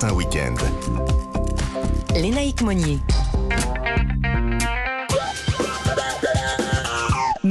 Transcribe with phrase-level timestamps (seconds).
[0.00, 0.56] matin week-end.
[2.14, 2.98] Lénaïque Monnier.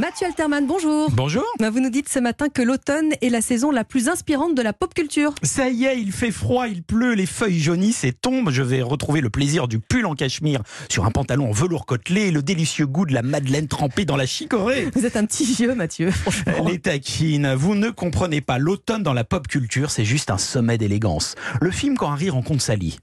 [0.10, 1.12] Mathieu Alterman, bonjour.
[1.12, 1.46] Bonjour.
[1.60, 4.64] Bah, Vous nous dites ce matin que l'automne est la saison la plus inspirante de
[4.64, 5.36] la pop culture.
[5.44, 8.50] Ça y est, il fait froid, il pleut, les feuilles jaunissent et tombent.
[8.50, 12.22] Je vais retrouver le plaisir du pull en cachemire sur un pantalon en velours côtelé
[12.22, 14.90] et le délicieux goût de la madeleine trempée dans la chicorée.
[14.96, 16.68] Vous êtes un petit vieux, Mathieu, franchement.
[16.68, 20.80] Les taquines, vous ne comprenez pas, l'automne dans la pop culture, c'est juste un sommet
[20.80, 21.36] d'élégance.
[21.62, 22.98] Le film Quand rire rencontre Sally.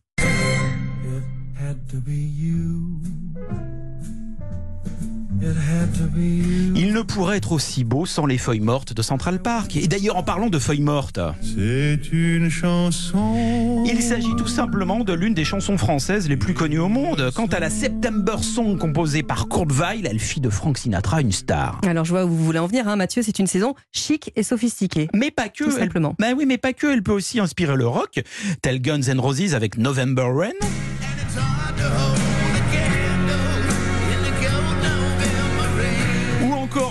[6.74, 9.76] Il ne pourrait être aussi beau sans les feuilles mortes de Central Park.
[9.76, 13.84] Et d'ailleurs, en parlant de feuilles mortes, C'est une chanson.
[13.86, 17.30] il s'agit tout simplement de l'une des chansons françaises les plus connues au monde.
[17.34, 21.32] Quant à la September Song composée par Kurt Weill, elle fit de Frank Sinatra une
[21.32, 21.80] star.
[21.86, 23.22] Alors je vois où vous voulez en venir, hein, Mathieu.
[23.22, 25.08] C'est une saison chic et sophistiquée.
[25.14, 25.64] Mais pas que.
[25.64, 26.14] Tout elle- simplement.
[26.18, 26.86] Bah oui, mais pas que.
[26.92, 28.22] Elle peut aussi inspirer le rock,
[28.62, 30.50] tel Guns N' Roses avec November Rain.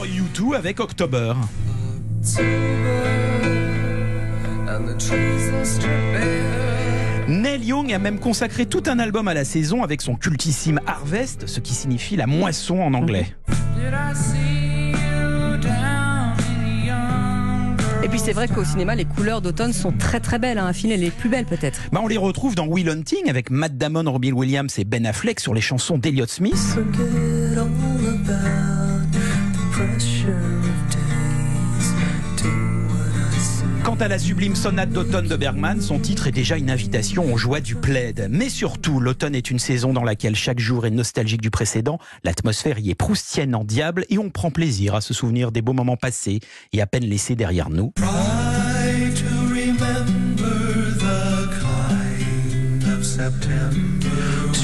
[0.06, 1.34] Encore U2 avec October.
[7.28, 11.48] Neil Young a même consacré tout un album à la saison avec son cultissime Harvest,
[11.48, 13.28] ce qui signifie la moisson en anglais.
[18.04, 20.60] Et puis c'est vrai qu'au cinéma, les couleurs d'automne sont très très belles.
[20.60, 21.80] Hein, à filer les plus belles peut-être.
[21.92, 25.40] Bah, on les retrouve dans Will Hunting avec Matt Damon, Robin Williams et Ben Affleck
[25.40, 26.78] sur les chansons d'Elliott Smith.
[33.84, 37.38] Quant à la sublime sonate d'automne de Bergman, son titre est déjà une invitation aux
[37.38, 38.28] joies du plaid.
[38.32, 42.80] Mais surtout, l'automne est une saison dans laquelle chaque jour est nostalgique du précédent, l'atmosphère
[42.80, 45.98] y est proustienne en diable et on prend plaisir à se souvenir des beaux moments
[45.98, 46.40] passés
[46.72, 47.92] et à peine laissés derrière nous.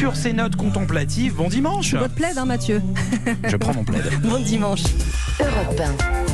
[0.02, 2.82] Sur ces notes contemplatives, bon dimanche Votre plaid, hein, Mathieu.
[3.48, 4.02] Je prends mon plaid.
[4.24, 4.82] Bon dimanche.
[5.40, 6.31] Europe 1.